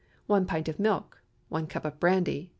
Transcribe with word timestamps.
1 0.25 0.47
pint 0.47 0.67
of 0.67 0.79
milk. 0.79 1.21
1 1.49 1.67
cup 1.67 1.85
of 1.85 1.99
brandy. 1.99 2.49